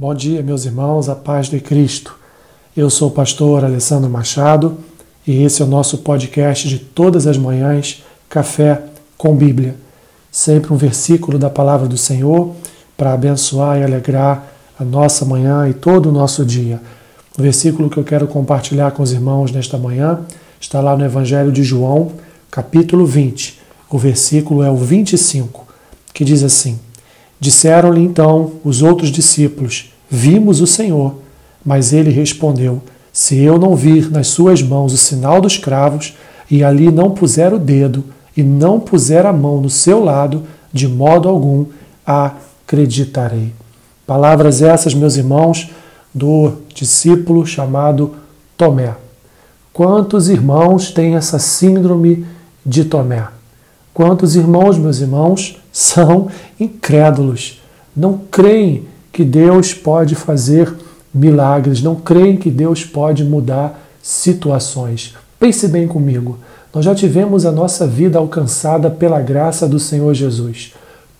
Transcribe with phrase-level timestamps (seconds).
[0.00, 2.14] Bom dia, meus irmãos, a paz de Cristo.
[2.76, 4.78] Eu sou o pastor Alessandro Machado
[5.26, 8.80] e esse é o nosso podcast de todas as manhãs, Café
[9.16, 9.74] com Bíblia.
[10.30, 12.54] Sempre um versículo da palavra do Senhor
[12.96, 14.46] para abençoar e alegrar
[14.78, 16.80] a nossa manhã e todo o nosso dia.
[17.36, 20.20] O versículo que eu quero compartilhar com os irmãos nesta manhã
[20.60, 22.12] está lá no Evangelho de João,
[22.52, 23.58] capítulo 20.
[23.90, 25.66] O versículo é o 25,
[26.14, 26.78] que diz assim:
[27.40, 31.14] Disseram-lhe então os outros discípulos: Vimos o Senhor.
[31.64, 36.14] Mas ele respondeu: Se eu não vir nas suas mãos o sinal dos cravos,
[36.50, 38.04] e ali não puser o dedo,
[38.36, 41.66] e não puser a mão no seu lado, de modo algum
[42.06, 43.52] acreditarei.
[44.06, 45.70] Palavras essas, meus irmãos,
[46.14, 48.14] do discípulo chamado
[48.56, 48.94] Tomé.
[49.72, 52.26] Quantos irmãos têm essa síndrome
[52.64, 53.37] de Tomé?
[53.98, 56.28] Quantos irmãos, meus irmãos, são
[56.60, 57.60] incrédulos,
[57.96, 60.72] não creem que Deus pode fazer
[61.12, 65.16] milagres, não creem que Deus pode mudar situações.
[65.40, 66.38] Pense bem comigo.
[66.72, 70.74] Nós já tivemos a nossa vida alcançada pela graça do Senhor Jesus.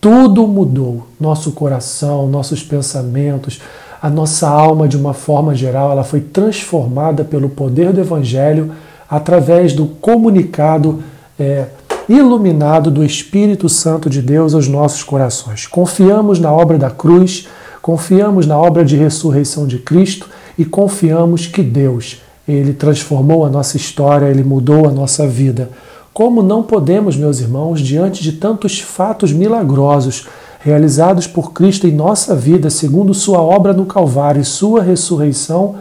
[0.00, 1.08] Tudo mudou.
[1.18, 3.60] Nosso coração, nossos pensamentos,
[4.00, 8.70] a nossa alma, de uma forma geral, ela foi transformada pelo poder do Evangelho
[9.10, 11.02] através do comunicado
[11.36, 11.66] é,
[12.10, 15.68] iluminado do Espírito Santo de Deus aos nossos corações.
[15.68, 17.46] Confiamos na obra da cruz,
[17.80, 23.76] confiamos na obra de ressurreição de Cristo e confiamos que Deus, ele transformou a nossa
[23.76, 25.70] história, ele mudou a nossa vida.
[26.12, 30.26] Como não podemos, meus irmãos, diante de tantos fatos milagrosos
[30.58, 35.76] realizados por Cristo em nossa vida, segundo sua obra no Calvário e sua ressurreição,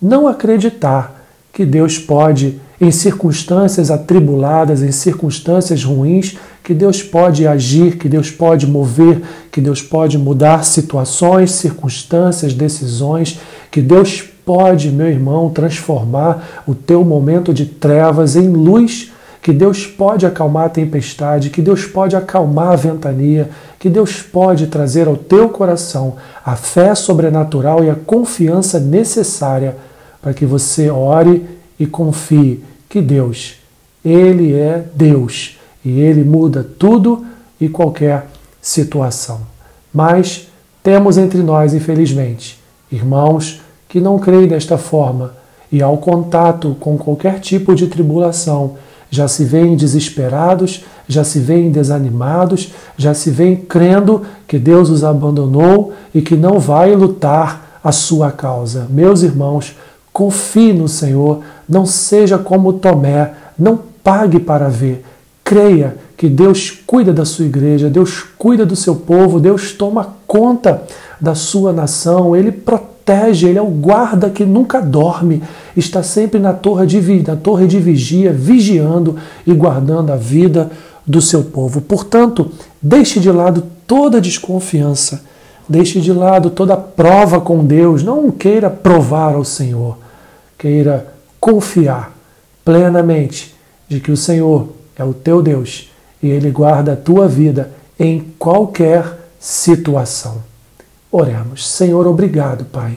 [0.00, 7.96] não acreditar que Deus pode em circunstâncias atribuladas, em circunstâncias ruins, que Deus pode agir,
[7.96, 13.38] que Deus pode mover, que Deus pode mudar situações, circunstâncias, decisões,
[13.70, 19.86] que Deus pode, meu irmão, transformar o teu momento de trevas em luz, que Deus
[19.86, 23.48] pode acalmar a tempestade, que Deus pode acalmar a ventania,
[23.78, 29.76] que Deus pode trazer ao teu coração a fé sobrenatural e a confiança necessária
[30.20, 31.46] para que você ore
[31.78, 33.54] e confie que Deus,
[34.04, 37.24] Ele é Deus e Ele muda tudo
[37.58, 38.26] e qualquer
[38.60, 39.40] situação.
[39.94, 40.48] Mas
[40.82, 42.60] temos entre nós, infelizmente,
[42.90, 45.32] irmãos que não creem desta forma
[45.70, 48.74] e, ao contato com qualquer tipo de tribulação,
[49.10, 55.02] já se veem desesperados, já se veem desanimados, já se veem crendo que Deus os
[55.02, 58.86] abandonou e que não vai lutar a sua causa.
[58.90, 59.74] Meus irmãos,
[60.12, 65.04] confie no Senhor, não seja como Tomé, não pague para ver.
[65.44, 70.82] Creia que Deus cuida da sua igreja, Deus cuida do seu povo, Deus toma conta
[71.20, 75.42] da sua nação, Ele protege, Ele é o guarda que nunca dorme,
[75.76, 80.70] está sempre na torre de, na torre de vigia, vigiando e guardando a vida
[81.06, 81.80] do seu povo.
[81.80, 85.24] Portanto, deixe de lado toda desconfiança,
[85.68, 89.98] deixe de lado toda prova com Deus, não queira provar ao Senhor,
[90.62, 92.16] queira confiar
[92.64, 93.52] plenamente
[93.88, 95.90] de que o Senhor é o teu Deus
[96.22, 100.36] e Ele guarda a tua vida em qualquer situação.
[101.10, 101.68] Oremos.
[101.68, 102.96] Senhor, obrigado, Pai.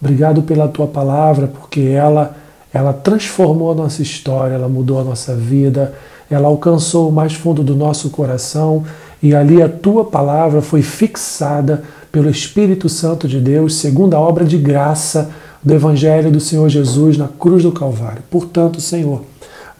[0.00, 2.34] Obrigado pela tua palavra, porque ela
[2.72, 5.94] ela transformou a nossa história, ela mudou a nossa vida,
[6.30, 8.84] ela alcançou o mais fundo do nosso coração
[9.22, 11.82] e ali a tua palavra foi fixada
[12.12, 15.30] pelo Espírito Santo de Deus, segundo a obra de graça
[15.62, 18.22] do Evangelho do Senhor Jesus na cruz do Calvário.
[18.30, 19.22] Portanto, Senhor,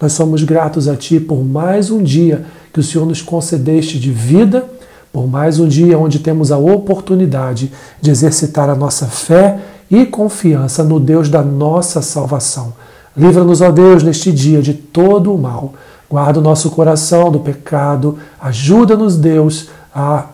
[0.00, 4.10] nós somos gratos a Ti por mais um dia que o Senhor nos concedeste de
[4.10, 4.64] vida,
[5.12, 9.58] por mais um dia onde temos a oportunidade de exercitar a nossa fé
[9.90, 12.74] e confiança no Deus da nossa salvação.
[13.16, 15.74] Livra-nos, ó Deus, neste dia de todo o mal.
[16.08, 18.18] Guarda o nosso coração do pecado.
[18.40, 20.26] Ajuda-nos, Deus, a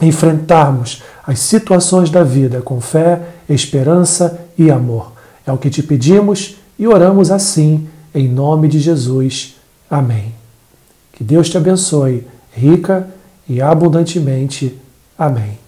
[0.00, 5.12] enfrentarmos as situações da vida com fé, esperança e amor.
[5.46, 9.56] É o que te pedimos e oramos assim, em nome de Jesus.
[9.90, 10.34] Amém.
[11.12, 13.08] Que Deus te abençoe, rica
[13.48, 14.78] e abundantemente.
[15.18, 15.58] Amém.